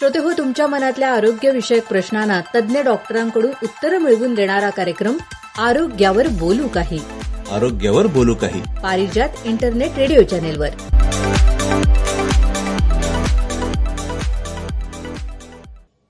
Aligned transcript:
श्रोते 0.00 0.18
हो 0.18 0.30
तुमच्या 0.38 0.66
मनातल्या 0.66 1.08
आरोग्यविषयक 1.12 1.88
प्रश्नांना 1.88 2.40
तज्ज्ञ 2.54 2.80
डॉक्टरांकडून 2.80 3.50
उत्तरं 3.62 3.98
मिळवून 3.98 4.34
देणारा 4.34 4.70
कार्यक्रम 4.70 5.16
आरोग्यावर 5.58 6.28
बोलू 6.28 6.68
काही. 6.68 6.98
आरोग्यावर 7.52 8.06
बोलू 8.06 8.34
काही. 8.34 8.60
पारिजात 8.60 9.28
इंटरनेट 9.44 9.90
रेडिओ 9.96 10.22
चॅनेलवर. 10.22 10.68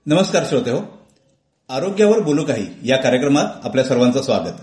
नमस्कार 0.05 0.43
श्रोते 0.49 0.71
हो 0.71 0.79
आरोग्यावर 1.69 2.19
बोलू 2.19 2.43
काही 2.43 2.67
या 2.83 2.97
कार्यक्रमात 2.97 3.45
आपल्या 3.63 3.83
सर्वांचं 3.83 4.21
स्वागत. 4.21 4.61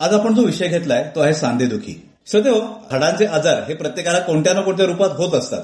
आज 0.00 0.14
आपण 0.14 0.34
जो 0.34 0.42
विषय 0.42 0.68
घेतलाय 0.68 1.10
तो 1.14 1.20
आहे 1.20 1.34
सांधेदुखी. 1.34 2.08
श्रोते 2.26 2.50
हो 2.50 2.60
हाडांचे 2.92 3.26
आजार 3.26 3.62
हे 3.62 3.74
प्रत्येकाला 3.74 4.18
कोणत्या 4.18 4.54
ना 4.54 4.60
कोणत्या 4.60 4.86
रूपात 4.86 5.08
होत 5.08 5.34
असतात. 5.34 5.62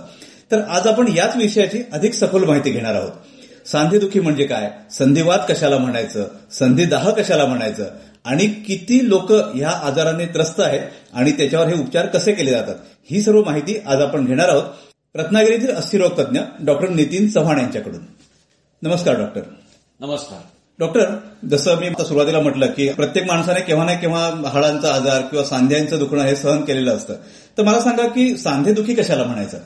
तर 0.53 0.61
आज 0.61 0.87
आपण 0.87 1.09
याच 1.17 1.37
विषयाची 1.37 1.83
अधिक 1.93 2.15
सखोल 2.15 2.45
माहिती 2.45 2.71
घेणार 2.71 2.95
आहोत. 2.95 3.11
सांधेदुखी 3.69 4.21
म्हणजे 4.21 4.45
काय? 4.45 4.71
संधिवात 4.91 5.39
कशाला 5.49 5.79
म्हणायचं? 5.79 6.27
संधिदाह 6.53 7.11
कशाला 7.11 7.45
म्हणायचं? 7.45 7.85
आणि 8.25 8.47
किती 8.47 9.09
लोक 9.09 9.33
ह्या 9.33 9.71
आजाराने 9.71 10.27
त्रस्त 10.27 10.61
आहेत 10.61 10.81
आणि 11.15 11.33
त्याच्यावर 11.33 11.67
हे 11.67 11.83
उपचार 11.83 12.07
कसे 12.07 12.33
केले 12.33 12.51
जातात? 12.51 12.75
ही 13.11 13.23
सर्व 13.23 13.45
माहिती 13.45 13.79
आज 13.87 14.01
आपण 14.01 14.25
घेणार 14.25 14.49
आहोत. 14.49 14.63
रत्नागिरीतील 15.15 15.71
अस्थिरोग 15.71 16.21
तज्ञ 16.21 16.41
डॉक्टर 16.61 16.89
नितीन 16.89 17.29
चव्हाण 17.29 17.59
यांच्याकडून. 17.59 18.01
नमस्कार 18.83 19.19
डॉक्टर. 19.19 19.41
नमस्कार. 20.01 20.39
डॉक्टर 20.79 21.05
जसं 21.51 21.77
मी 21.77 21.89
सुरुवातीला 21.91 22.41
म्हटलं 22.41 22.67
की 22.67 22.93
प्रत्येक 22.93 23.27
माणसाने 23.27 23.61
केव्हा 23.61 23.85
ना 23.85 23.95
केव्हा 23.95 24.49
हाडांचा 24.49 24.95
आजार 24.95 25.21
किंवा 25.21 25.45
सांध्यांचं 25.45 25.99
दुखणं 25.99 26.23
हे 26.23 26.37
सहन 26.37 26.65
केलेलं 26.65 26.97
असतं. 26.97 27.15
तर 27.59 27.63
मला 27.63 27.81
सांगा 27.81 28.07
की 28.07 28.37
सांधेदुखी 28.37 28.95
कशाला 28.95 29.25
म्हणायचं? 29.25 29.59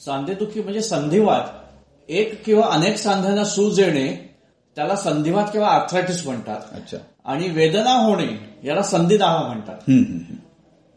सांधेदुखी 0.00 0.62
म्हणजे 0.62 0.82
संधिवात. 0.82 1.42
एक 2.08 2.44
किंवा 2.44 2.66
अनेक 2.66 2.96
सांध्यांना 2.96 3.44
सूज 3.44 3.80
येणे 3.80 4.36
त्याला 4.76 4.96
संधिवात 4.96 5.44
किंवा 5.52 5.68
आर्थरायटिस 5.68 6.26
म्हणतात. 6.26 6.60
अच्छा. 6.72 6.96
आणि 7.24 7.48
वेदना 7.48 7.92
होणे 7.92 8.56
याला 8.64 8.82
संधिदाह 8.82 9.46
म्हणतात. 9.46 9.76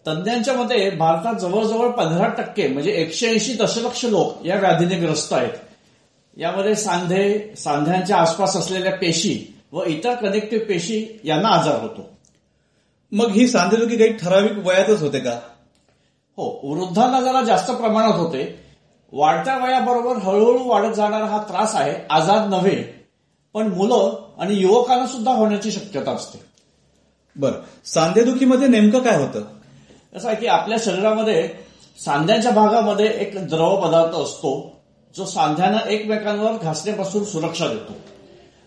तज्ञांच्या 0.08 0.54
मते 0.54 0.90
भारतात 0.90 1.36
जवळजवळ 1.36 1.90
पंधरा 1.90 2.28
टक्के 2.28 2.68
म्हणजे 2.68 2.92
एकशे 2.92 3.28
ऐंशी 3.28 3.54
दशलक्ष 3.54 4.06
लोक 4.06 4.46
या 4.46 4.56
व्याधीने 4.56 4.96
ग्रस्त 4.96 5.34
आहेत. 5.34 5.54
यामध्ये 6.38 6.76
सांधे 6.76 7.54
सांध्यांच्या 7.58 8.18
आसपास 8.18 8.58
असलेल्या 8.58 8.92
पेशी 8.92 9.62
व 9.72 9.84
इतर 9.84 10.16
कनेक्टिव्ह 10.16 10.66
पेशी 10.66 11.20
यांना 11.24 11.48
आजार 11.48 11.82
होतो. 11.82 12.10
मग 13.12 13.32
ही 13.32 13.48
सांधेदुखी 13.48 13.98
काही 13.98 14.14
ठराविक 14.14 14.52
वयातच 14.52 15.02
होते 15.02 15.20
का? 15.20 15.40
हो 16.38 16.60
वृद्धांना 16.64 17.22
जरा 17.22 17.42
जास्त 17.44 17.72
प्रमाणात 17.72 18.20
होते. 18.20 18.69
वाढत्या 19.12 19.58
वयाबरोबर 19.58 20.16
हळूहळू 20.16 20.70
वाढत 20.70 20.94
जाणारा 20.94 21.26
हा 21.26 21.44
त्रास 21.50 21.76
आहे 21.76 21.96
आजार 22.10 22.48
नव्हे 22.48 23.08
पण 23.54 23.68
मुलं 23.68 24.28
आणि 24.40 24.54
युवकांना 24.54 25.08
सुद्धा 25.08 25.32
होण्याची 25.32 25.72
शक्यता 25.72 26.12
असते. 26.12 26.40
बरं. 27.36 27.86
सांधेदुखीमध्ये 27.86 28.68
नेमकं 28.68 29.00
काय 29.00 29.18
होतं? 29.18 29.42
कसं 30.16 30.28
आहे 30.28 30.38
की 30.38 30.48
आपल्या 30.48 30.78
शरीरामध्ये 30.82 31.50
सांध्याच्या 32.06 32.52
भागामध्ये 32.52 33.06
एक 33.06 33.48
द्रव 33.48 33.88
पदार्थ 33.88 34.16
असतो 34.16 34.72
जो 35.18 35.26
सांध्यांना 35.26 35.90
एकमेकांवर 35.90 36.52
घासण्यापासून 36.52 37.24
सुरक्षा 37.24 37.68
देतो. 37.68 37.94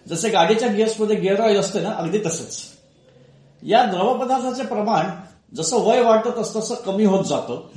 जसे 0.08 0.28
गाडीच्या 0.28 0.68
गिअर्समध्ये 0.68 1.16
गिअर 1.16 1.40
ऑइल 1.40 1.56
असते 1.56 1.80
ना 1.80 1.90
अगदी 1.90 2.18
तसंच. 2.26 2.62
या 3.62 3.84
द्रव 3.84 4.18
पदार्थाचे 4.18 4.62
प्रमाण 4.62 5.06
जसं 5.54 5.76
वय 5.76 6.00
वाढतं 6.00 6.42
तसं 6.42 6.60
तसं 6.60 6.74
कमी 6.74 7.04
होत 7.04 7.24
जातं. 7.24 7.68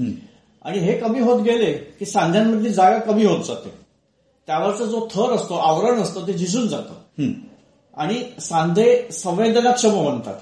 आणि 0.65 0.79
हे 0.79 0.97
कमी 0.97 1.19
होत 1.19 1.41
गेले 1.41 1.71
की 1.99 2.05
सांध्यांमधली 2.05 2.69
जागा 2.69 2.97
कमी 2.99 3.25
होत 3.25 3.43
जाते. 3.45 3.69
त्यावरचा 4.47 4.85
जो 4.85 5.07
थर 5.13 5.33
असतो 5.35 5.53
आवरण 5.53 6.01
असतं 6.01 6.27
ते 6.27 6.33
झिजून 6.33 6.67
जातं. 6.67 6.93
आणि 7.97 8.21
सांधे 8.41 9.07
संवेदनाक्षम 9.11 10.03
बनतात. 10.05 10.39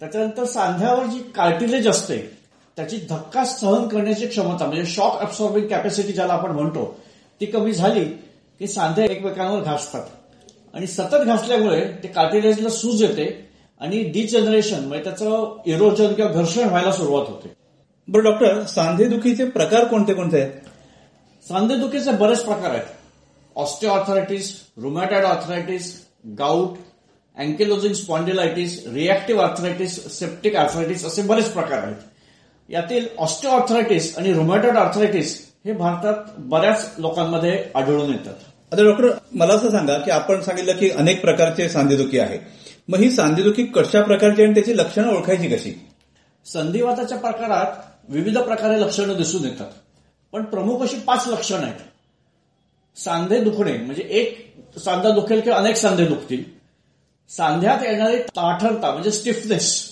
त्याच्यानंतर 0.00 0.44
सांध्यावर 0.44 1.06
जी 1.06 1.18
कार्टिलेज 1.34 1.88
असते 1.88 2.18
त्याची 2.78 2.96
धक्का 3.10 3.44
सहन 3.44 3.86
करण्याची 3.88 4.26
क्षमता 4.26 4.66
म्हणजे 4.66 4.84
शॉक 4.86 5.20
अब्सॉर्बिंग 5.22 5.66
कॅपॅसिटी 5.66 6.12
ज्याला 6.12 6.32
आपण 6.32 6.50
म्हणतो 6.50 6.84
ती 7.40 7.46
कमी 7.46 7.72
झाली 7.72 8.04
की 8.60 8.66
सांधे 8.66 9.04
एकमेकांवर 9.04 9.60
घासतात. 9.60 10.02
आणि 10.74 10.86
सतत 10.86 11.24
घासल्यामुळे 11.26 11.80
ते 12.02 12.08
कार्टिलेजला 12.08 12.68
सूज 12.68 13.02
येते 13.02 13.26
आणि 13.80 14.02
डिजनरेशन 14.04 14.84
म्हणजे 14.84 15.04
त्याचं 15.04 15.56
इरोजन 15.66 16.14
किंवा 16.14 16.30
घर्षण 16.32 16.68
व्हायला 16.68 16.92
सुरुवात 16.92 17.26
होते. 17.28 17.52
बरं 18.08 18.24
डॉक्टर 18.24 18.64
सांधेदुखीचे 18.64 19.44
प्रकार 19.44 19.84
कोणते 19.84 20.14
कोणते 20.14 20.40
आहेत? 20.40 20.52
सांधेदुखीचे 21.48 22.10
बरेच 22.10 22.40
प्रकार 22.40 22.70
आहेत. 22.70 22.84
Osteoarthritis 23.56 24.60
rheumatoid 24.82 25.24
arthritis 25.24 26.06
gout 26.38 26.76
ankylosing 27.36 27.94
spondylitis 27.94 28.86
reactive 28.86 29.42
arthritis 29.42 30.18
septic 30.18 30.56
arthritis 30.56 31.04
असे 31.04 31.22
बरेच 31.22 31.48
प्रकार 31.48 31.78
आहेत. 31.78 31.96
यातील 32.68 33.06
ऑस्टिओआर्थरायटिस 33.18 34.18
आणि 34.18 34.32
रुमॅटॉइड 34.32 34.76
आर्थरायटिस 34.76 35.52
हे 35.64 35.72
भारतात 35.72 36.14
बऱ्याच 36.38 36.94
लोकांमध्ये 36.98 37.64
आढळून 37.74 38.10
येतात. 38.10 38.34
आता 38.72 38.82
डॉक्टर 38.82 39.08
मला 39.32 39.54
असं 39.54 39.70
सांगा 39.70 39.98
की 39.98 40.10
आपण 40.10 40.40
सांगितलं 40.40 40.72
की 40.72 40.90
अनेक 40.90 41.20
प्रकारचे 41.20 41.68
सांधेदुखी 41.68 42.18
आहे. 42.18 42.38
मग 42.88 42.98
ही 42.98 43.10
सांधेदुखी 43.10 43.64
कशा 43.64 44.02
प्रकारची 44.02 44.42
आणि 44.42 44.54
त्याची 44.54 44.76
लक्षणं 44.76 45.16
ओळखायची 45.16 45.48
कशी? 45.48 45.86
संधिवाताच्या 46.46 47.18
प्रकारात 47.18 47.93
विविध 48.08 48.38
प्रकारे 48.38 48.80
लक्षणं 48.80 49.16
दिसून 49.16 49.44
येतात. 49.44 49.70
पण 50.32 50.44
प्रमुख 50.44 50.82
अशी 50.82 50.96
पाच 50.96 51.24
लक्षणं 51.28 51.62
आहेत. 51.62 51.80
सांधे 52.96 53.40
दुखणे 53.40 53.72
म्हणजे 53.72 54.02
एक 54.10 54.54
सांधा 54.78 55.10
दुखेल 55.10 55.40
किंवा 55.40 55.58
अनेक 55.58 55.76
सांधे 55.76 56.06
दुखतील. 56.06 56.42
सांध्यात 57.30 57.82
येणारी 57.82 58.16
ताठरता 58.16 58.90
म्हणजे 58.92 59.10
स्टिफनेस 59.10 59.90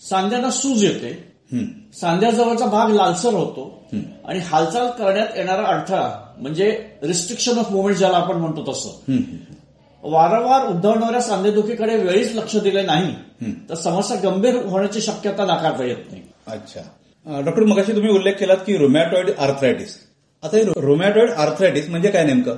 सांध्यांना 0.00 0.50
सूज 0.50 0.84
येते. 0.84 1.12
सांध्याजवळचा 2.00 2.66
भाग 2.66 2.90
लालसर 2.90 3.34
होतो. 3.34 3.82
आणि 4.24 4.38
हालचाल 4.38 4.90
करण्यात 4.90 5.28
येणारा 5.36 5.62
अडथळा 5.62 6.34
म्हणजे 6.38 6.90
रिस्ट्रिक्शन 7.02 7.58
ऑफ 7.58 7.70
मुवमेंट 7.70 7.96
ज्याला 7.96 8.16
आपण 8.16 8.36
म्हणतो 8.36 8.72
तसं. 8.72 9.12
वारंवार 10.02 10.66
उद्भवणाऱ्या 10.66 11.20
सांधेदुखीकडे 11.22 11.96
वेळीच 11.96 12.34
लक्ष 12.34 12.56
दिले 12.56 12.82
नाही 12.82 13.14
तर 13.68 13.74
समस्या 13.74 14.16
गंभीर 14.24 14.56
होण्याची 14.66 15.00
शक्यता 15.00 15.44
नाकारता 15.44 15.84
येत 15.84 16.10
नाही. 16.10 16.22
अच्छा. 16.46 16.80
डॉक्टर 17.28 17.64
मगाशी 17.64 17.92
तुम्ही 17.92 18.10
उल्लेख 18.10 18.34
केलात 18.34 18.56
की 18.56 18.76
रोमॅटॉइड 18.76 19.30
आर्थरायटिस 19.38 19.96
आता 20.42 20.56
हे 20.56 20.62
रोमॅटॉइड 20.62 21.30
आर्थरायटिस 21.30 21.88
म्हणजे 21.88 22.10
काय 22.10 22.24
नेमकं? 22.24 22.56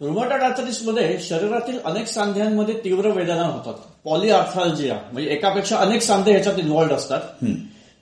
रुमॅटॉइड 0.00 0.42
आर्थरायटिसमध्ये 0.42 1.18
शरीरातील 1.20 1.78
अनेक 1.84 2.06
सांध्यांमध्ये 2.06 2.74
तीव्र 2.84 3.10
वेदना 3.10 3.42
होतात. 3.42 3.74
पॉलिआर्थालजिया 4.04 4.94
म्हणजे 5.12 5.30
एकापेक्षा 5.30 5.76
अनेक 5.76 6.02
सांधे 6.02 6.30
ह्याच्यात 6.30 6.58
इन्व्हॉल्ड 6.58 6.92
असतात. 6.92 7.44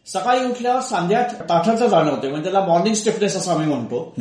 सकाळी 0.06 0.44
उठल्यावर 0.44 0.80
सांध्यात 0.80 1.34
ताठरता 1.48 1.86
जाणवते 1.86 2.28
म्हणजे 2.28 2.50
त्याला 2.50 2.66
मॉर्निंग 2.66 2.94
स्टिफनेस 2.94 3.36
असं 3.36 3.52
आम्ही 3.52 3.66
म्हणतो. 3.66 4.14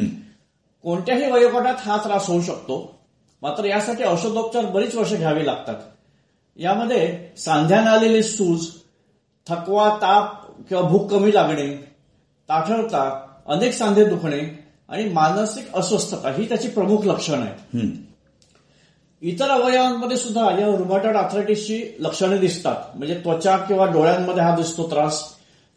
कोणत्याही 0.83 1.31
वयोगटात 1.31 1.75
हा 1.79 1.97
त्रास 1.97 2.27
होऊ 2.27 2.41
शकतो. 2.41 2.99
मात्र 3.41 3.65
यासाठी 3.65 4.03
औषधोपचार 4.03 4.65
बरीच 4.65 4.95
वर्ष 4.95 5.13
घ्यावी 5.13 5.45
लागतात. 5.45 5.75
यामध्ये 6.57 7.17
सांध्यानं 7.37 7.89
आलेली 7.91 8.23
सूज 8.23 8.67
थकवा 9.47 9.89
ताप 10.01 10.48
किंवा 10.69 10.81
भूक 10.83 11.09
कमी 11.11 11.33
लागणे 11.33 11.67
ताठरता 12.49 13.01
अनेक 13.47 13.73
सांधे 13.73 14.05
दुखणे 14.05 14.39
आणि 14.89 15.03
मानसिक 15.13 15.75
अस्वस्थता 15.75 16.31
ही 16.31 16.47
त्याची 16.49 16.67
प्रमुख 16.67 17.05
लक्षणं 17.05 17.41
आहेत. 17.41 17.87
इतर 19.21 19.49
अवयवांमध्ये 19.49 20.17
सुद्धा 20.17 20.43
या 20.59 20.67
रुमॅटॉइड 20.77 21.15
आर्थरायटिसची 21.15 21.81
लक्षणे 21.99 22.37
दिसतात. 22.37 22.75
म्हणजे 22.95 23.15
त्वचा 23.15 23.57
किंवा 23.57 23.85
डोळ्यांमध्ये 23.85 24.43
हा 24.43 24.55
दिसतो 24.55 24.89
त्रास 24.89 25.23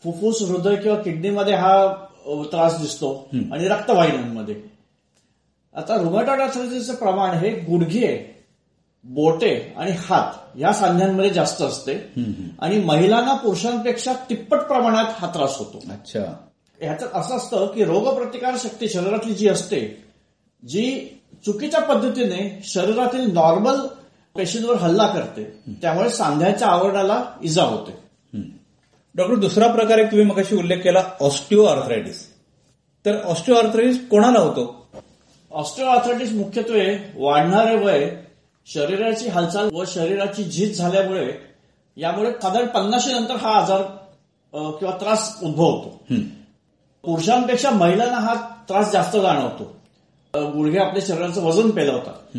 फुफ्फुस 0.02 0.42
हृदय 0.42 0.76
किंवा 0.76 0.98
किडनीमध्ये 0.98 1.54
हा 1.54 1.86
त्रास 2.52 2.80
दिसतो 2.80 3.14
आणि 3.32 3.68
रक्तवाहिन्यांमध्ये. 3.68 4.54
आता 5.74 5.96
रुमॅटॉइड 5.96 6.40
आर्थरायटिसचं 6.40 6.94
प्रमाण 6.94 7.30
हे 7.30 7.50
गुडघे 7.60 8.31
बोटे 9.04 9.74
आणि 9.76 9.92
हात 10.00 10.58
या 10.58 10.72
सांध्यांमध्ये 10.72 11.30
जास्त 11.30 11.62
असते. 11.62 11.94
आणि 12.58 12.78
महिलांना 12.78 13.34
पुरुषांपेक्षा 13.34 14.12
तिप्पट 14.30 14.58
प्रमाणात 14.58 15.04
हा 15.18 15.30
त्रास 15.34 15.56
होतो. 15.58 15.78
अच्छा. 15.90 16.20
ह्याच्यात 16.80 17.10
असं 17.14 17.36
असतं 17.36 17.66
की 17.66 17.84
रोगप्रतिकार 17.84 18.54
शक्ती 18.58 18.88
शरीरातली 18.88 19.34
जी 19.34 19.48
असते 19.48 19.80
जी 20.62 20.84
चुकीच्या 21.46 21.80
पद्धतीने 21.80 22.60
शरीरातील 22.64 23.32
नॉर्मल 23.32 23.80
पेशींवर 24.36 24.76
हल्ला 24.76 25.06
करते 25.06 25.44
त्यामुळे 25.82 26.10
सांध्याच्या 26.10 26.68
आवरणाला 26.68 27.22
इजा 27.42 27.62
होते. 27.62 27.92
डॉक्टर 29.14 29.34
दुसरा 29.34 29.66
प्रकार 29.66 29.98
एक 29.98 30.06
तुम्ही 30.06 30.26
मगाशी 30.26 30.56
उल्लेख 30.56 30.78
केला 30.78 31.02
ऑस्टिओ 31.20 31.64
आर्थरायटिस 31.64 32.26
तर 33.04 33.22
ऑस्टिओ 33.24 33.54
आर्थरायटिस 33.54 34.08
कोणाला 34.08 34.38
होतो? 34.38 34.86
ऑस्टिओआर्थरायटिस 35.50 36.32
मुख्यत्वे 36.32 36.96
वाढणारे 37.16 37.76
वय 37.76 38.10
शरीराची 38.66 39.28
हालचाल 39.28 39.68
व 39.72 39.84
शरीराची 39.86 40.44
झीज 40.44 40.78
झाल्यामुळे 40.78 41.32
यामुळे 41.96 42.30
साधारण 42.42 42.66
पन्नाशी 42.66 43.12
नंतर 43.12 43.36
हा 43.36 43.50
आजार 43.50 43.82
किंवा 44.52 44.96
त्रास 45.00 45.38
उद्भवतो. 45.42 45.98
पुरुषांपेक्षा 47.04 47.70
महिलांना 47.70 48.18
हा 48.18 48.34
त्रास 48.68 48.92
जास्त 48.92 49.16
जाणवतो. 49.16 49.64
गुडघे 50.34 50.78
आपल्या 50.78 51.02
शरीराचं 51.06 51.42
वजन 51.42 51.70
पेलवतात. 51.70 52.38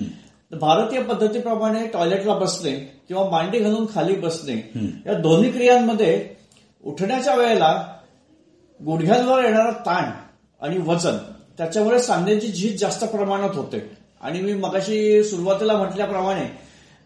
तर 0.51 0.57
भारतीय 0.57 1.01
पद्धतीप्रमाणे 1.01 1.85
टॉयलेटला 1.87 2.33
बसणे 2.33 2.71
किंवा 3.07 3.29
मांडी 3.29 3.59
घालून 3.59 3.85
खाली 3.95 4.15
बसणे 4.15 4.55
या 5.05 5.13
दोन्ही 5.13 5.51
क्रियांमध्ये 5.51 6.35
उठण्याच्या 6.83 7.35
वेळेला 7.35 7.71
गुडघ्यांवर 8.79 9.43
येणारा 9.43 9.71
ताण 9.85 10.11
आणि 10.61 10.77
वजन 10.77 11.17
त्याच्यामुळे 11.57 11.99
सांध्यांची 11.99 12.47
झीज 12.47 12.79
जास्त 12.79 13.03
प्रमाणात 13.05 13.55
होते. 13.55 14.02
आणि 14.23 14.41
मी 14.41 14.53
मगाशी 14.53 15.23
सुरुवातीला 15.23 15.73
म्हटल्याप्रमाणे 15.73 16.45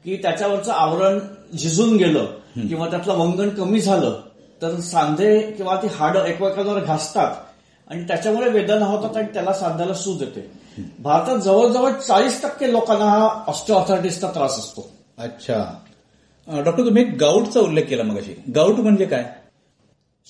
की 0.05 0.17
त्याच्यावरचं 0.17 0.71
आवरण 0.71 1.19
झिजून 1.57 1.97
गेलं 1.97 2.25
किंवा 2.67 2.89
त्यातलं 2.89 3.13
वंगण 3.13 3.49
कमी 3.49 3.81
झालं 3.81 4.21
तर 4.61 4.79
सांधे 4.79 5.41
किंवा 5.41 5.75
ती 5.75 5.87
हाडं 5.87 6.25
एकमेकांवर 6.25 6.79
घासतात 6.79 7.35
आणि 7.87 8.03
त्याच्यामुळे 8.03 8.49
वेदना 8.49 8.85
होतात 8.85 9.17
आणि 9.17 9.27
त्याला 9.33 9.53
सांध्याला 9.53 9.93
सूज 9.93 10.21
येते. 10.21 10.51
भारतात 10.99 11.37
जवळजवळ 11.37 11.91
चाळीस 11.91 12.41
टक्के 12.41 12.71
लोकांना 12.71 13.05
हा 13.05 13.43
ऑस्टिओआर्थरायटिसचा 13.47 14.31
त्रास 14.31 14.57
असतो. 14.59 14.89
अच्छा. 15.17 15.73
डॉक्टर 16.47 16.85
तुम्ही 16.85 17.03
गाऊटचा 17.03 17.59
उल्लेख 17.59 17.83
केला 17.83 18.03
मगाशी. 18.03 18.43
गाऊट 18.55 18.75
म्हणजे 18.75 19.05
काय? 19.05 19.25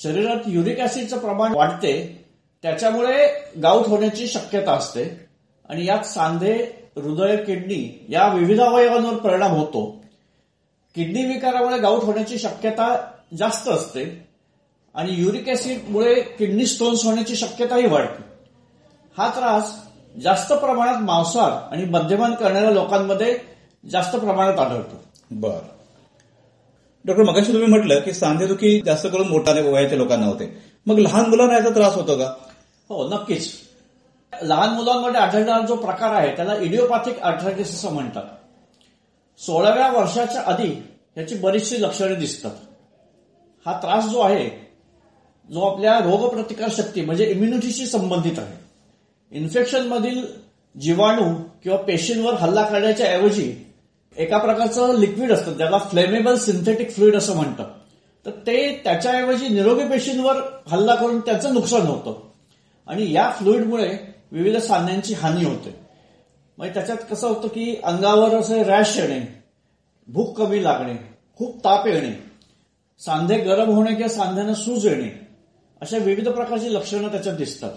शरीरात 0.03 0.37
युरिक 0.47 0.79
ऍसिडचं 0.79 1.17
प्रमाण 1.17 1.53
वाढते 1.55 2.25
त्याच्यामुळे 2.63 3.27
गाऊट 3.63 3.87
होण्याची 3.87 4.27
शक्यता 4.27 4.71
असते. 4.71 5.26
आणि 5.69 5.85
यात 5.85 6.05
सांधे 6.05 6.53
हृदय 6.95 7.37
किडनी 7.37 8.05
या 8.09 8.33
विविध 8.33 8.61
अवयवांवर 8.61 9.13
परिणाम 9.13 9.51
होतो. 9.51 10.03
किडनी 10.95 11.25
विकारामुळे 11.25 11.77
गाऊट 11.77 12.03
होण्याची 12.03 12.37
शक्यता 12.37 13.11
जास्त 13.37 13.69
असते 13.69 14.27
आणि 14.95 15.21
युरिक 15.21 15.49
ऍसिडमुळे 15.49 16.21
किडनी 16.21 16.65
स्टोन्स 16.65 17.05
होण्याची 17.05 17.35
शक्यताही 17.35 17.87
वाढते. 17.87 18.23
हा 19.17 19.29
त्रास 19.29 19.75
जास्त 20.23 20.53
प्रमाणात 20.53 20.95
मांसाहार 21.01 21.51
आणि 21.51 21.85
मद्यपान 21.85 22.35
करणाऱ्या 22.35 22.71
लोकांमध्ये 22.71 23.39
जास्त 23.91 24.15
प्रमाणात 24.15 24.59
आढळतो. 24.59 25.03
बर. 25.31 25.57
डॉक्टर 27.05 27.23
मगाशी 27.23 27.53
तुम्ही 27.53 27.67
म्हटलं 27.67 27.99
की 27.99 28.13
सांधेदुखी 28.13 28.81
जास्त 28.85 29.07
करून 29.07 29.27
मोठ्या 29.27 29.53
वयाच्या 29.53 29.97
लोकांना 29.97 30.25
होते. 30.25 30.57
मग 30.85 30.99
लहान 30.99 31.29
मुलांना 31.29 31.53
याचा 31.53 31.69
त्रास 31.69 31.95
होतो 31.95 32.17
का? 32.17 32.33
हो 32.89 33.09
नक्कीच. 33.09 33.66
लहान 34.43 34.69
मुलांमध्ये 34.69 35.19
आढळणारा 35.21 35.65
जो 35.65 35.75
प्रकार 35.75 36.13
आहे 36.13 36.35
त्याला 36.35 36.55
इडिओपॅथिक 36.55 37.19
आर्थरायटिस 37.19 37.73
असं 37.73 37.93
म्हणतात. 37.93 38.23
सोळाव्या 39.37 39.91
वर्षाच्या 39.91 40.41
आधी 40.45 40.83
याची 41.17 41.35
बरीचशी 41.35 41.81
लक्षणे 41.81 42.15
दिसतात. 42.15 42.51
हा 43.65 43.79
त्रास 43.83 44.05
जो 44.05 44.19
आहे 44.19 44.49
जो 45.53 45.61
आपल्या 45.61 45.99
रोगप्रतिकार 45.99 46.69
शक्ती 46.71 47.01
म्हणजे 47.01 47.25
इम्युनिटीशी 47.25 47.85
संबंधित 47.85 48.39
आहे. 48.39 48.53
इन्फेक्शनमधील 49.31 50.25
जीवाणू 50.81 51.35
किंवा 51.63 51.77
पेशींवर 51.77 52.33
हल्ला 52.33 52.63
करण्याच्या 52.63 53.05
ऐवजी 53.05 53.55
एका 54.17 54.37
प्रकारचं 54.37 54.99
लिक्विड 54.99 55.31
असतं 55.31 55.53
ज्याला 55.53 55.77
फ्लेमेबल 55.77 56.35
सिंथेटिक 56.35 56.91
फ्लुइड 56.91 57.15
असं 57.15 57.35
म्हणतात. 57.35 57.65
तर 58.25 58.31
ते 58.31 58.81
त्याच्याऐवजी 58.83 59.47
निरोगी 59.47 59.83
पेशींवर 59.83 60.35
हल्ला 60.67 60.95
करून 60.95 61.19
त्याचं 61.19 61.53
नुकसान 61.53 61.81
होतं. 61.81 62.19
आणि 62.87 63.13
या 63.13 63.31
फ्लुइडमुळे 63.37 64.16
विविध 64.31 64.57
सांध्यांची 64.57 65.13
हानी 65.13 65.43
होते. 65.45 65.75
म्हणजे 66.57 66.73
त्याच्यात 66.73 66.97
कसं 67.11 67.27
होतं 67.27 67.47
की 67.47 67.75
अंगावर 67.83 68.35
असं 68.35 68.63
रॅश 68.63 68.97
येणे 68.97 69.19
भूक 70.07 70.37
कमी 70.37 70.63
लागणे 70.63 70.93
खूप 71.37 71.57
ताप 71.57 71.87
येणे 71.87 72.11
सांधे 72.99 73.37
गरम 73.37 73.69
होणे 73.69 73.95
किंवा 73.95 74.07
सांध्यानं 74.07 74.53
सूज 74.53 74.85
येणे 74.87 75.09
अशा 75.81 75.97
विविध 75.97 76.29
प्रकारची 76.29 76.73
लक्षणं 76.73 77.07
त्याच्यात 77.07 77.35
दिसतात. 77.35 77.71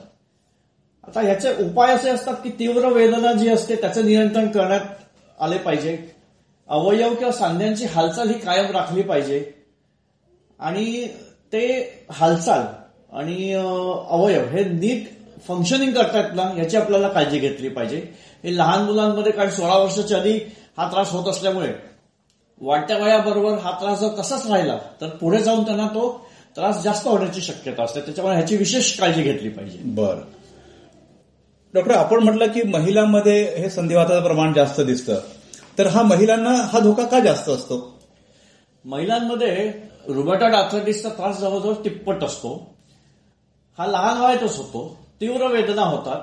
आता 1.08 1.20
ह्याचे 1.20 1.52
उपाय 1.64 1.94
असे 1.94 2.10
असतात 2.10 2.34
की 2.34 2.50
तीव्र 2.50 2.88
वेदना 2.88 3.32
जी 3.32 3.48
असते 3.48 3.76
त्याचं 3.76 4.06
नियंत्रण 4.06 4.48
करण्यात 4.48 4.80
आले 5.40 5.58
पाहिजे. 5.58 5.96
अवयव 6.68 7.14
किंवा 7.14 7.32
सांध्यांची 7.32 7.84
हालचाल 7.84 8.28
ही 8.28 8.38
कायम 8.38 8.70
राखली 8.70 9.02
पाहिजे. 9.02 9.52
आणि 10.58 11.08
ते 11.52 11.62
हालचाल 12.10 12.62
आणि 13.16 13.52
अवयव 14.08 14.48
हे 14.48 14.64
नीट 14.64 15.19
फंक्शनिंग 15.48 15.92
करतात 15.92 16.30
ना 16.34 16.50
याची 16.58 16.76
आपल्याला 16.76 17.08
काळजी 17.08 17.38
घेतली 17.38 17.68
पाहिजे. 17.68 18.14
हे 18.44 18.56
लहान 18.56 18.84
मुलांमध्ये 18.84 19.32
कारण 19.32 19.50
सोळा 19.50 19.76
वर्षाच्या 19.76 20.18
आधी 20.18 20.38
हा 20.76 20.90
त्रास 20.92 21.10
होत 21.10 21.28
असल्यामुळे 21.28 21.72
वाढत्या 22.60 22.96
वयाबरोबर 22.96 23.58
हा 23.58 23.70
त्रास 23.70 24.00
जर 24.00 24.08
तसाच 24.18 24.46
राहिला 24.46 24.78
तर 25.00 25.08
पुढे 25.08 25.38
जाऊन 25.38 25.64
त्यांना 25.64 25.86
तो 25.86 26.26
त्रास 26.56 26.82
जास्त 26.82 27.06
होण्याची 27.06 27.40
शक्यता 27.40 27.82
असते. 27.82 28.00
त्याच्यामुळे 28.00 28.36
ह्याची 28.36 28.56
विशेष 28.56 28.98
काळजी 28.98 29.22
घेतली 29.22 29.48
पाहिजे. 29.48 29.78
बर. 29.84 30.14
डॉक्टर 31.74 31.94
आपण 31.94 32.22
म्हटलं 32.22 32.46
की 32.46 32.62
महिलांमध्ये 32.62 33.56
हे 33.58 33.70
संधिवाताचं 33.70 34.22
प्रमाण 34.22 34.52
जास्त 34.52 34.80
दिसतं. 34.80 35.20
तर 35.78 35.86
हा 35.86 36.02
महिलांना 36.02 36.50
हा 36.50 36.78
धोका 36.78 37.04
का 37.04 37.20
जास्त 37.20 37.48
असतो? 37.48 37.98
महिलांमध्ये 38.84 39.72
रुमॅटॉइड 40.08 40.54
आर्थरायटिसचा 40.54 41.08
त्रास 41.08 41.38
जवळजवळ 41.38 41.74
तिप्पट 41.74 42.24
असतो. 42.24 42.74
हा 43.78 43.86
लहान 43.86 44.18
वयातच 44.18 44.56
होतो. 44.56 45.09
तीव्र 45.20 45.46
वेदना 45.46 45.82
होतात. 45.82 46.22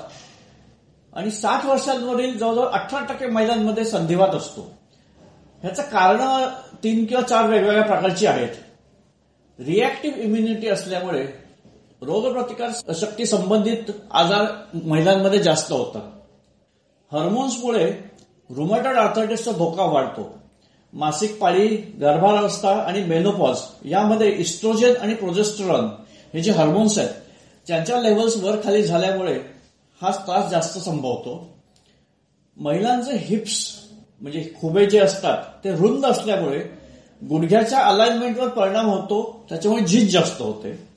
आणि 1.14 1.32
साठ 1.32 1.66
वर्षांवरील 1.66 2.38
जवळजवळ 2.38 2.68
अठरा 2.68 3.00
टक्के 3.00 3.28
महिलांमध्ये 3.28 3.86
संधिवात 3.86 4.30
असतो. 4.30 4.62
ह्याचं 5.62 5.84
कारण 5.84 6.48
तीन 6.84 7.06
किंवा 7.06 7.24
चार 7.24 7.50
वेगवेगळ्या 7.50 7.84
प्रकारची 7.84 8.26
आहेत. 8.26 8.50
रिॲक्टिव्ह 9.60 10.18
इम्युनिटी 10.18 10.68
असल्यामुळे 10.68 11.28
रोगप्रतिकार 12.02 12.94
शक्ती 12.96 13.26
संबंधित 13.26 13.92
आजार 14.12 14.46
महिलांमध्ये 14.86 15.40
जास्त 15.40 15.72
होतात. 15.72 16.02
हार्मोन्समुळे 17.12 17.92
रुमॅटॉइड 18.50 18.98
आर्थरायटिसचा 18.98 19.52
धोका 19.52 19.84
वाढतो. 19.84 20.40
मासिक 20.94 21.40
पाळी 21.40 21.68
गर्भावस्था 21.78 22.70
आणि 22.70 23.04
मेनोपॉज 23.04 23.60
यामध्ये 23.86 24.32
इस्ट्रोजेन 24.32 24.96
आणि 24.96 25.14
प्रोजेस्ट्रॉन 25.14 25.90
हे 26.34 26.42
जे 26.42 26.52
हार्मोन्स 26.52 26.98
आहेत 26.98 27.10
त्यांच्या 27.68 28.02
लेवल्स 28.02 28.38
वर 28.38 28.56
खाली 28.64 28.84
झाल्यामुळे 28.84 29.40
हा 30.02 30.12
त्रास 30.12 30.52
जास्त 30.52 30.78
संभवतो. 30.78 31.50
महिलांचे 32.58 33.12
हिप्स 33.14 33.76
म्हणजे 34.22 34.52
खुबे 34.62 34.86
जे 34.86 35.00
असतात 35.00 35.38
ते 35.64 35.76
रुंद 35.76 36.06
असल्यामुळे 36.06 36.60
गुडघ्याच्या 37.30 37.80
अलाइनमेंटवर 37.80 38.48
परिणाम 38.48 38.86
होतो 38.86 39.46
त्याच्यामुळे 39.50 39.86
झीज 39.86 40.14
जास्त 40.14 40.42
होते. 40.42 40.88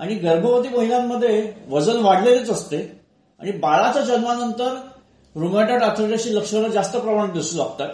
आणि 0.00 0.14
गर्भवती 0.14 0.68
महिलांमध्ये 0.68 1.52
वजन 1.70 1.96
वाढलेलेच 1.96 2.50
असते. 2.50 3.00
आणि 3.40 3.50
बाळाच्या 3.50 4.02
जन्मानंतर 4.02 4.76
रुमॅटॉइड 5.36 5.82
आर्थरायटिसची 5.82 6.36
लक्षणं 6.36 6.68
जास्त 6.68 6.96
प्रमाणात 6.96 7.32
दिसू 7.32 7.56
लागतात. 7.56 7.88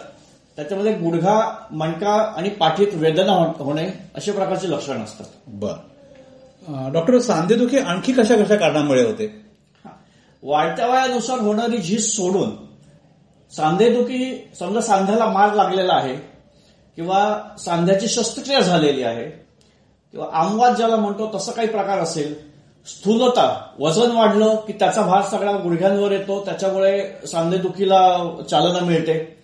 त्याच्यामध्ये 0.55 0.93
गुडघा 0.93 1.55
मणका 1.71 2.33
आणि 2.37 2.49
पाठीत 2.49 2.87
वेदना 2.93 3.53
होणे 3.57 3.89
अशा 4.15 4.31
प्रकारची 4.31 4.71
लक्षणं 4.71 5.03
असतात. 5.03 5.25
बरं. 5.47 5.92
डॉक्टर 6.67 7.19
सांधेदुखी 7.19 7.77
आणखी 7.77 8.13
कशा 8.13 8.35
कशा 8.35 8.55
कारणामुळे 8.55 9.03
होते? 9.03 9.43
वाढत्या 10.43 10.87
वयानुसार 10.87 11.39
होणारी 11.39 11.77
झीज 11.77 12.05
सोडून 12.05 12.55
सांधेदुखी 13.51 14.49
समजा 14.59 14.81
सांध्याला 14.81 15.25
मार 15.25 15.53
लागलेला 15.53 15.93
आहे 15.93 16.15
किंवा 16.95 17.39
सांध्याची 17.59 18.07
शस्त्रक्रिया 18.07 18.59
झालेली 18.59 19.03
आहे 19.03 19.23
किंवा 19.25 20.27
आमवाद 20.33 20.75
ज्याला 20.75 20.95
म्हणतो 20.95 21.31
तसं 21.35 21.51
काही 21.51 21.67
प्रकार 21.67 21.99
असेल 21.99 22.33
स्थूलता 22.87 23.73
वजन 23.79 24.11
वाढलं 24.11 24.55
की 24.55 24.73
त्याचा 24.73 25.01
भार 25.01 25.21
सगळा 25.21 25.51
गुडघ्यांवर 25.51 26.11
येतो 26.11 26.45
त्याच्यामुळे 26.45 27.27
सांधेदुखीला 27.27 27.99
चालना 28.49 28.79
मिळते. 28.79 29.43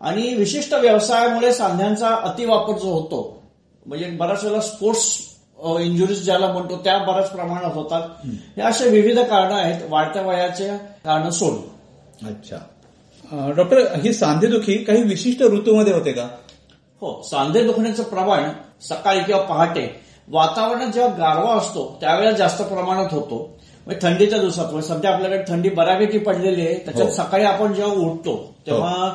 आणि 0.00 0.34
विशिष्ट 0.34 0.74
व्यवसायामुळे 0.74 1.52
सांध्यांचा 1.52 2.08
अतिवापर 2.08 2.78
जो 2.78 2.92
होतो 2.92 3.42
म्हणजे 3.86 4.06
बऱ्याच 4.06 4.44
वेळेला 4.44 4.60
स्पोर्ट्स 4.60 5.31
इंजुरीज 5.62 6.24
ज्याला 6.24 6.46
म्हणतो 6.52 6.76
त्या 6.76 6.98
बऱ्याच 6.98 7.30
प्रमाणात 7.30 7.74
होतात. 7.74 8.08
हे 8.56 8.62
असे 8.62 8.88
विविध 8.88 9.18
कारणं 9.18 9.54
आहेत. 9.54 9.80
वाढत्या 9.88 10.22
वयाचे 10.22 10.68
कारण 11.04 11.30
सोडून. 11.30 12.28
अच्छा. 12.28 12.56
डॉक्टर 13.56 13.78
ही 13.94 14.12
सांधेदुखी 14.12 14.76
काही 14.84 15.02
विशिष्ट 15.02 15.42
ऋतूमध्ये 15.42 15.92
होते 15.92 16.12
का? 16.12 16.22
हो 17.02 17.22
सांधे 17.30 17.62
दुखण्याचं 17.64 18.02
प्रमाण 18.02 18.50
सकाळी 18.88 19.20
किंवा 19.20 19.42
पहाटे 19.42 19.86
वातावरणात 20.28 20.92
जेव्हा 20.92 21.10
गारवा 21.18 21.54
असतो 21.54 21.96
त्यावेळेला 22.00 22.36
जास्त 22.36 22.62
प्रमाणात 22.62 23.12
होतो. 23.12 23.36
म्हणजे 23.86 24.06
थंडीच्या 24.06 24.38
दिवसात 24.38 24.72
म्हणजे 24.72 24.88
सध्या 24.88 25.12
आपल्याकडे 25.14 25.42
थंडी 25.48 25.68
बऱ्यापैकी 25.68 26.18
पडलेली 26.18 26.66
आहे. 26.66 26.74
त्याच्यात 26.74 27.06
हो. 27.06 27.12
सकाळी 27.14 27.44
आपण 27.44 27.72
जेव्हा 27.74 27.94
उठतो 27.94 28.36
तेव्हा 28.66 29.12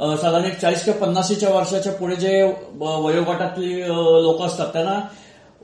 अ, 0.00 0.14
साधारण 0.16 0.44
एक 0.44 0.58
चाळीस 0.58 0.84
किंवा 0.84 1.06
पन्नासीच्या 1.06 1.48
वर्षाच्या 1.50 1.92
पुढे 1.92 2.16
जे 2.16 2.42
वयोगटातली 2.80 3.80
लोक 3.88 4.42
असतात 4.42 4.66
त्यांना 4.66 5.00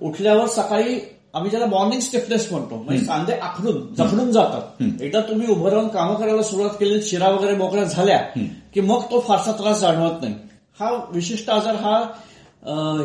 उठल्यावर 0.01 0.47
सकाळी 0.47 0.99
आम्ही 1.35 1.51
ज्याला 1.51 1.67
मॉर्निंग 1.67 2.01
स्टिफनेस 2.01 2.47
म्हणतो 2.51 2.77
म्हणजे 2.77 3.05
सांधे 3.05 3.33
आखडून 3.33 3.81
जखडून 3.95 4.31
जातात. 4.33 4.83
एकदा 5.03 5.21
तुम्ही 5.21 5.47
उभं 5.53 5.71
राहून 5.71 5.89
कामं 5.89 6.15
करायला 6.15 6.43
सुरुवात 6.43 6.71
केली 6.71 7.03
शिरा 7.03 7.29
वगैरे 7.29 7.57
मोकळ्या 7.57 7.85
झाल्या 7.85 8.19
की 8.75 8.81
मग 8.81 9.03
तो 9.11 9.21
फारसा 9.21 9.53
त्रास 9.53 9.81
जाणवत 9.81 10.23
नाही. 10.23 10.35
हा 10.81 10.91
विशिष्ट 11.13 11.51
आजार 11.51 11.75
हा 11.75 11.97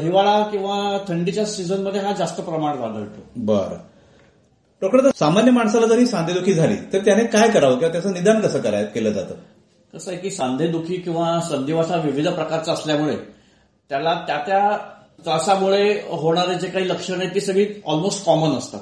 हिवाळा 0.02 0.42
किंवा 0.44 0.98
थंडीच्या 1.08 1.46
सीझनमध्ये 1.46 2.02
हा 2.02 2.12
जास्त 2.14 2.42
प्रमाणात 2.42 2.84
आढळतो. 2.84 3.22
बर. 3.36 3.74
डॉक्टर 4.82 5.10
सामान्य 5.20 5.52
माणसाला 5.52 5.88
जरी 5.88 6.06
सांधेदुखी 6.06 6.54
झाली 6.54 6.76
तर 6.94 7.00
त्याने 7.06 7.24
काय 7.24 7.50
करावं 7.50 7.78
किंवा 7.78 7.92
त्याचं 7.92 8.14
निदान 8.14 8.40
कसं 8.42 8.62
करायला 8.62 8.88
केलं 8.88 9.12
जातं? 9.12 9.36
कसं 9.94 10.12
आहे 10.12 10.20
की 10.20 10.30
सांधेदुखी 10.32 10.96
किंवा 10.96 11.40
संधिवात 11.40 11.92
हा 11.92 11.98
विविध 11.98 12.28
प्रकारचा 12.28 12.74
असल्यामुळे 12.74 13.16
त्याला 13.90 14.14
त्या 14.28 14.38
त्या 14.38 14.78
त्रासामुळे 15.26 15.92
होणारे 16.10 16.56
जे 16.56 16.68
काही 16.68 16.90
लक्षणं 16.90 17.20
आहेत 17.20 17.34
ती 17.36 17.42
सगळी 17.42 17.66
ऑलमोस्ट 17.86 18.26
कॉमन 18.26 18.58
असतात. 18.58 18.80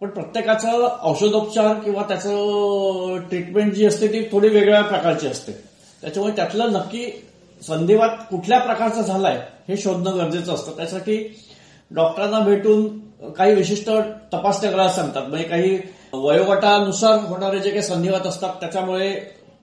पण 0.00 0.08
प्रत्येकाचं 0.08 0.88
औषधोपचार 1.02 1.74
किंवा 1.74 2.02
त्याचं 2.02 3.16
ट्रीटमेंट 3.28 3.72
जी 3.74 3.86
असते 3.86 4.08
ती 4.08 4.22
थोडी 4.32 4.48
वेगळ्या 4.48 4.80
प्रकारची 4.82 5.26
असते. 5.26 5.52
त्याच्यामुळे 6.02 6.34
त्यातलं 6.36 6.72
नक्की 6.72 7.04
संधिवात 7.62 8.16
कुठल्या 8.30 8.58
प्रकारचा 8.58 9.00
झालाय 9.00 9.36
हे 9.68 9.76
शोधणं 9.76 10.18
गरजेचं 10.18 10.54
असतं. 10.54 10.76
त्यासाठी 10.76 11.16
डॉक्टरांना 11.90 12.38
भेटून 12.38 13.32
काही 13.32 13.54
विशिष्ट 13.54 13.90
तपासण्या 14.32 14.70
करायला 14.70 14.92
सांगतात. 14.92 15.26
म्हणजे 15.28 15.44
काही 15.44 15.78
वयोगटानुसार 16.12 17.18
होणारे 17.24 17.58
जे 17.58 17.70
काही 17.70 17.82
संधिवात 17.82 18.26
असतात 18.26 18.54
त्याच्यामुळे 18.60 19.12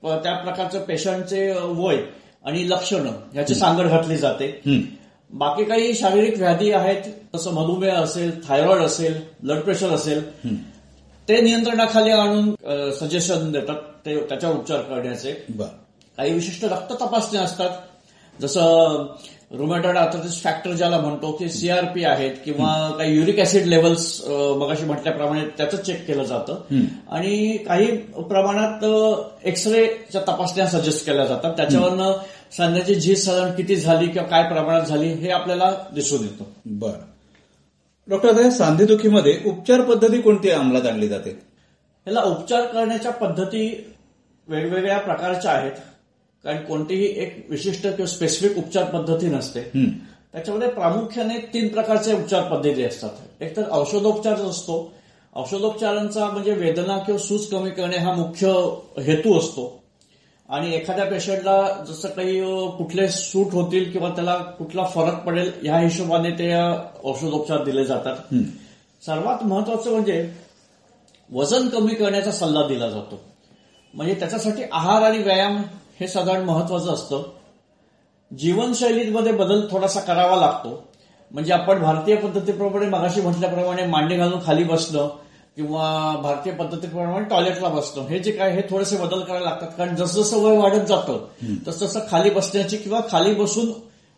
त्या 0.04 0.34
प्रकारच्या 0.34 0.82
पेशंटचे 0.82 1.52
वय 1.60 1.98
आणि 2.46 2.70
लक्षणं 2.70 3.12
याची 3.36 3.56
सांगड 3.56 3.88
घातली 3.88 4.18
जाते. 4.18 4.48
बाकी 5.30 5.64
काही 5.64 5.94
शारीरिक 5.94 6.38
व्याधी 6.38 6.72
आहेत 6.72 7.10
जसं 7.36 7.54
मधुमेह 7.54 7.94
असेल 7.94 8.32
थायरॉइड 8.48 8.82
असेल 8.82 9.20
ब्लड 9.44 9.60
प्रेशर 9.60 9.90
असेल 9.90 10.22
ते 11.28 11.40
नियंत्रणाखाली 11.42 12.12
आणून 12.12 12.54
सजेशन 13.00 13.52
देतात 13.52 13.82
ते 14.06 14.16
त्याच्यावर 14.20 14.56
उपचार 14.56 14.82
करण्याचे. 14.82 15.32
काही 16.18 16.34
विशिष्ट 16.34 16.64
रक्त 16.66 16.94
तपासण्या 17.02 17.42
असतात 17.42 18.42
जसं 18.42 19.06
रुमॅटॉइड 19.58 19.98
आर्थरायटिस 19.98 20.42
फॅक्टर 20.44 20.72
ज्याला 20.72 20.98
म्हणतो 21.00 21.32
की 21.32 21.50
सीआरपी 21.50 22.04
आहेत 22.04 22.32
किंवा 22.46 22.72
काही 22.98 23.16
युरिक 23.18 23.40
ऍसिड 23.40 23.66
लेवल्स 23.66 24.22
मगाशी 24.58 24.86
म्हटल्याप्रमाणे 24.86 25.42
त्याचं 25.58 25.78
चेक 25.78 26.06
केलं 26.08 26.24
जातं. 26.24 26.60
आणि 27.12 27.58
काही 27.68 27.86
प्रमाणात 28.30 28.84
एक्सरेच्या 29.48 30.22
तपासण्या 30.22 30.68
सजेस्ट 30.68 31.06
केल्या 31.06 31.26
जातात. 31.26 31.52
त्याच्यावरनं 31.58 32.12
सांध्याची 32.52 32.96
झीज 32.96 33.26
साधारण 33.26 33.52
किती 33.52 33.76
झाली 33.76 34.08
किंवा 34.08 34.28
काय 34.28 34.44
प्रमाणात 34.44 34.82
झाली 34.82 35.08
हे 35.08 35.30
आपल्याला 35.30 35.74
दिसून 35.96 36.22
येतं. 36.22 36.44
बरं. 36.66 37.06
डॉक्टर 38.08 38.42
या 38.46 38.52
सांधेदुखीमध्ये 38.52 39.40
उपचार 39.46 39.82
पद्धती 39.82 40.22
कोणती 40.22 40.50
अंमलात 40.50 40.86
आणली 40.86 41.08
जाते? 41.08 41.30
ह्याला 41.30 42.22
उपचार 42.22 42.66
करण्याच्या 42.66 43.12
पद्धती 43.12 43.94
वेगवेगळ्या 44.48 45.00
प्रकारच्या 45.00 45.52
आहेत. 45.52 45.72
कारण 46.44 46.58
कोणतीही 46.58 47.06
एक 47.06 47.48
विशिष्ट 47.50 47.82
किंवा 47.84 48.06
स्पेसिफिक 48.06 48.58
उपचार 48.58 48.84
पद्धती 48.84 49.28
नसते. 49.28 49.62
त्याच्यामध्ये 50.34 50.70
प्रामुख्याने 50.70 51.38
तीन 51.38 51.68
प्रकारचे 51.68 52.14
उपचार 52.14 52.44
पद्धती 52.44 52.84
असतात. 52.84 53.10
एक 53.42 53.58
तर 53.58 53.64
औषधोपचार 53.72 54.34
असतो. 54.34 54.94
औषधोपचारांचा 55.36 56.26
म्हणजे 56.26 56.54
वेदना 56.54 56.98
किंवा 56.98 57.18
सूज 57.18 57.46
कमी 57.46 57.70
करणे 57.70 57.98
हा 57.98 58.14
मुख्य 58.14 58.48
हेतू 59.02 59.40
असतो. 59.40 59.84
आणि 60.50 60.74
एखाद्या 60.74 61.06
पेशंटला 61.06 61.84
जसं 61.88 62.10
काही 62.10 62.42
कुठले 62.78 63.10
सूट 63.10 63.54
होतील 63.54 63.92
किंवा 63.92 64.10
त्याला 64.10 64.36
कुठला 64.38 64.84
फरक 64.84 65.16
पडेल 65.24 65.52
या 65.64 65.80
हिशोबाने 65.80 66.32
ते 66.32 66.54
औषधोपचार 67.04 67.64
दिले 67.64 67.86
जातात. 67.86 68.16
सर्वात 69.06 69.44
महत्वाचं 69.44 69.92
म्हणजे 69.92 70.32
वजन 71.34 71.68
कमी 71.68 71.96
करण्याचा 71.96 72.32
सल्ला 72.32 72.68
दिला 72.68 72.90
जातो. 72.90 73.20
म्हणजे 73.94 74.14
त्याच्यासाठी 74.14 74.64
आहार 74.72 75.02
आणि 75.02 75.18
व्यायाम 75.18 75.62
हे 76.00 76.08
साधारण 76.08 76.44
महत्वाचं 76.44 76.94
असतं. 76.94 77.24
जीवनशैलीमध्ये 78.38 79.32
बदल 79.32 79.68
थोडासा 79.72 80.00
करावा 80.00 80.36
लागतो. 80.36 80.84
म्हणजे 81.32 81.54
आपण 81.54 81.80
भारतीय 81.80 82.16
पद्धतीप्रमाणे 82.16 82.86
मगाशी 82.86 83.22
म्हटल्याप्रमाणे 83.22 83.86
मांडी 83.86 84.16
घालून 84.16 84.40
खाली 84.46 84.64
बसणं 84.64 85.10
किंवा 85.58 86.16
भारतीय 86.24 86.54
पद्धतीप्रमाणे 86.54 87.26
टॉयलेटला 87.26 87.68
बसणं. 87.68 88.06
हे 88.08 88.20
जे 88.20 88.32
काय 88.32 88.52
हे 88.52 88.62
थोडेसे 88.70 88.98
बदल 88.98 89.20
करायला 89.20 89.46
लागतात. 89.46 89.68
कारण 89.78 89.96
जसं 89.96 90.22
जसं 90.22 90.44
वय 90.44 90.58
वाढत 90.58 90.86
जातं 90.88 91.26
तसं 91.68 91.86
तसं 91.86 92.00
खाली 92.12 92.30
बसण्याची 92.30 92.78
किंवा 92.78 93.00
खाली 93.12 93.34
बसून 93.34 93.72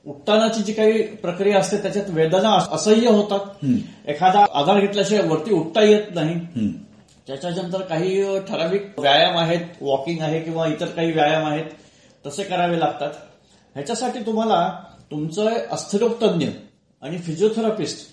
उठतानाची 0.05 0.61
जी 0.63 0.73
काही 0.73 1.01
प्रक्रिया 1.15 1.59
असते 1.59 1.77
त्याच्यात 1.77 2.05
वेदना 2.09 2.51
असह्य 2.71 3.09
होतात. 3.09 3.65
एखादा 4.07 4.45
आधार 4.53 4.79
घेतल्याशिवाय 4.79 5.27
वरती 5.27 5.53
उठता 5.53 5.83
येत 5.83 6.13
नाही. 6.15 6.35
त्याच्यानंतर 7.27 7.81
काही 7.81 8.39
ठराविक 8.39 8.99
व्यायाम 8.99 9.37
आहेत. 9.37 9.65
वॉकिंग 9.81 10.21
आहे 10.21 10.39
किंवा 10.41 10.67
इतर 10.67 10.85
काही 10.85 11.11
व्यायाम 11.11 11.45
आहेत. 11.45 11.65
तसे 12.25 12.43
करावे 12.43 12.79
लागतात. 12.79 13.11
ह्याच्यासाठी 13.75 14.19
तुम्हाला 14.19 14.69
तुमचं 15.11 15.49
अस्थिरोग 15.71 16.11
तज्ञ 16.23 16.47
आणि 17.01 17.17
फिजिओथेरपिस्ट 17.17 18.07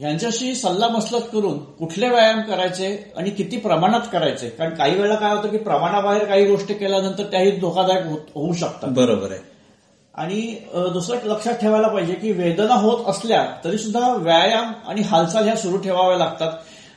यांच्याशी 0.00 0.54
सल्ला 0.54 0.88
मसलत 0.88 1.20
करून 1.32 1.58
कुठले 1.58 2.08
व्यायाम 2.08 2.40
करायचे 2.40 3.12
आणि 3.16 3.30
किती 3.30 3.56
प्रमाणात 3.56 4.00
करायचे? 4.12 4.48
कारण 4.48 4.74
काही 4.74 4.94
वेळा 4.94 5.14
काय 5.14 5.36
होतं 5.36 5.48
की 5.48 5.56
प्रमाणाबाहेर 5.56 6.24
काही 6.24 6.46
गोष्टी 6.46 6.74
केल्यानंतर 6.74 7.22
त्याही 7.22 7.50
धोकादायक 7.50 8.04
होऊ 8.34 8.52
शकतात. 8.52 8.88
बरोबर 8.88 9.30
आहे. 9.30 9.40
आणि 10.14 10.56
दुसरं 10.92 11.16
लक्षात 11.24 11.54
ठेवायला 11.54 11.88
पाहिजे 11.88 12.14
की 12.14 12.32
वेदना 12.32 12.74
होत 12.74 13.04
असल्या 13.06 13.46
तरी 13.64 13.78
सुद्धा 13.78 14.14
व्यायाम 14.14 14.72
आणि 14.88 15.02
हालचाल 15.02 15.44
ह्या 15.44 15.56
सुरू 15.56 15.76
ठेवाव्या 15.76 16.18
लागतात. 16.18 16.52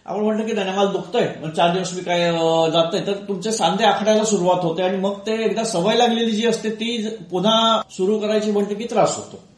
आपण 0.05 0.19
म्हटलं 0.19 0.45
की 0.45 0.53
मला 0.53 0.85
दुखतंय. 0.85 1.33
मग 1.43 1.49
चार 1.49 1.73
दिवस 1.73 1.93
मी 1.93 2.01
काय 2.01 2.21
अ, 2.21 2.69
जात 2.69 2.93
नाही. 2.93 3.07
तर 3.07 3.13
तुमचे 3.13 3.51
सांधे 3.51 3.83
आखडायला 3.83 4.23
सुरुवात 4.23 4.63
होते 4.63 4.83
आणि 4.83 4.97
मग 4.97 5.13
ते 5.27 5.43
एकदा 5.45 5.63
सवय 5.63 5.95
लागलेली 5.95 6.31
जी 6.31 6.47
असते 6.47 6.69
ती 6.69 7.07
पुन्हा 7.31 7.81
सुरू 7.91 8.19
करायची 8.19 8.51
म्हटलं 8.51 8.77
की 8.77 8.83
त्रास 8.83 9.15
होतो. 9.15 9.48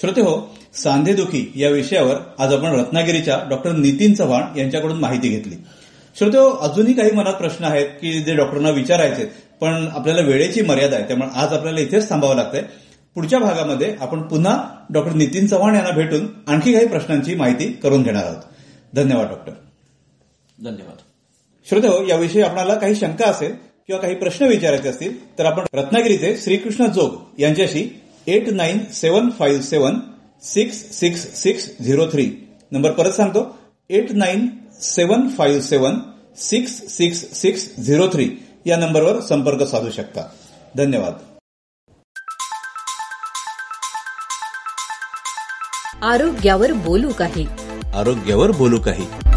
श्रोते 0.00 0.20
हो 0.20 0.56
सांधेदुखी 0.74 1.52
या 1.56 1.70
विषयावर 1.70 2.16
आज 2.38 2.52
आपण 2.54 2.80
रत्नागिरीच्या 2.80 3.40
डॉक्टर 3.50 3.72
नितीन 3.72 4.14
चव्हाण 4.14 4.58
यांच्याकडून 4.58 4.98
माहिती 4.98 5.28
घेतली. 5.28 5.54
श्रोते 6.18 6.38
हो 6.38 6.50
अजूनही 6.50 6.92
काही 6.92 7.10
मनात 7.10 7.34
प्रश्न 7.34 7.64
आहेत 7.64 7.86
की 7.86 8.22
जे 8.22 8.34
डॉक्टरांना 8.34 8.70
विचारायचे 8.70 9.24
पण 9.60 9.88
आपल्याला 9.92 10.20
वेळेची 10.20 10.62
मर्यादा 10.62 10.96
आहे 10.96 11.06
त्यामुळे 11.06 11.30
आज 11.34 11.52
आपल्याला 11.52 11.80
इथेच 11.80 12.08
थांबावं 12.08 12.36
लागतंय. 12.36 12.62
पुढच्या 13.14 13.38
भागामध्ये 13.38 13.94
आपण 14.00 14.22
पुन्हा 14.22 14.68
डॉक्टर 14.90 15.12
नितीन 15.12 15.46
चव्हाण 15.46 15.74
यांना 15.74 15.90
भेटून 15.90 16.26
आणखी 16.46 16.72
काही 16.72 16.86
प्रश्नांची 16.86 17.34
माहिती 17.34 17.72
करून 17.72 18.02
घेणार 18.02 18.24
आहोत. 18.24 18.42
धन्यवाद 18.94 19.28
डॉक्टर. 19.28 19.52
धन्यवाद. 20.64 20.96
श्रोते 21.68 21.88
हो 21.88 22.06
याविषयी 22.08 22.42
आपल्याला 22.42 22.74
काही 22.74 22.94
शंका 22.94 23.30
असेल 23.30 23.52
किंवा 23.86 24.02
काही 24.02 24.14
प्रश्न 24.14 24.46
विचारायचे 24.46 24.88
असतील 24.88 25.38
तर 25.38 25.44
आपण 25.44 25.64
रत्नागिरीचे 25.74 26.36
श्रीकृष्ण 26.36 26.86
जोग 26.86 27.40
यांच्याशी 27.40 28.00
eight 28.28 28.48
nine 28.48 28.84
seven 28.92 29.30
five 29.30 29.62
seven 29.62 29.92
six 30.42 30.76
six 30.76 31.34
six 31.34 31.82
zero 31.82 32.06
three. 32.06 32.48
Number 32.72 32.92
परत 32.92 33.12
सांगतो. 33.12 33.58
Eight 33.90 34.12
nine 34.12 34.48
seven 34.80 35.28
five 35.28 35.60
seven 35.60 35.94
six 36.36 36.96
six 36.96 37.34
six 37.34 37.80
zero 37.80 38.08
three. 38.08 38.38
या 38.66 38.76
नंबरवर 38.76 39.20
संपर्क 39.20 39.62
साधू 39.62 39.90
शकता. 39.90 40.20
धन्यवाद. 40.76 41.18
आरोग्यावर 46.02 46.72
बोलू 46.72 47.12
काही. 47.12 47.46
आरोग्यावर 47.94 48.50
बोलू 48.50 48.78
काही. 48.78 49.29